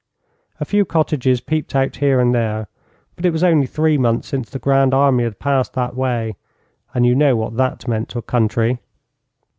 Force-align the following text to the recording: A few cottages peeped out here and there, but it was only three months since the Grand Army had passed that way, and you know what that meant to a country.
A 0.59 0.65
few 0.65 0.83
cottages 0.83 1.41
peeped 1.41 1.75
out 1.75 1.97
here 1.97 2.19
and 2.19 2.33
there, 2.33 2.67
but 3.15 3.23
it 3.23 3.29
was 3.29 3.43
only 3.43 3.67
three 3.67 3.99
months 3.99 4.27
since 4.29 4.49
the 4.49 4.57
Grand 4.57 4.95
Army 4.95 5.23
had 5.25 5.37
passed 5.37 5.73
that 5.73 5.95
way, 5.95 6.37
and 6.95 7.05
you 7.05 7.13
know 7.13 7.35
what 7.35 7.55
that 7.57 7.87
meant 7.87 8.09
to 8.09 8.17
a 8.17 8.23
country. 8.23 8.79